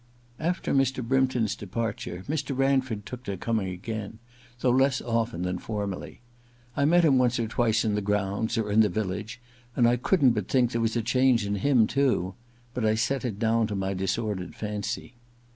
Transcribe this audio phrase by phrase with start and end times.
[0.39, 1.07] After Mr.
[1.07, 2.57] Brympton's departure Mr.
[2.57, 4.17] Ran ford took to coming again,
[4.61, 6.21] though less often than formerly.
[6.75, 9.39] I met him once or twice in the grounds, or in the village,
[9.75, 12.33] and I couldn't but think there was a change in him too;
[12.73, 15.17] but I set it down to my disordered fancy.